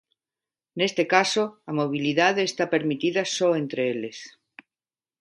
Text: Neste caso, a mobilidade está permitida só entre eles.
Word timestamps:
Neste 0.79 1.03
caso, 1.13 1.43
a 1.69 1.71
mobilidade 1.79 2.41
está 2.45 2.65
permitida 2.75 3.21
só 3.35 3.49
entre 3.61 3.81
eles. 3.91 4.17